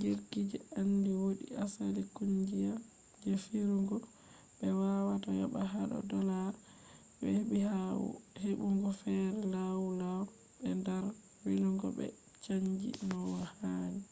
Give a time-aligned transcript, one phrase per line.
[0.00, 2.74] jirgije andi wodi asali kungiya
[3.24, 3.96] je firugo
[4.58, 6.58] be wawata yoba hado dolllars
[7.18, 7.78] je hebi ha
[8.42, 10.22] hebugo fere lau lau
[10.58, 11.04] be dar
[11.44, 12.06] velugo be
[12.44, 13.20] chanji no
[13.56, 14.02] hani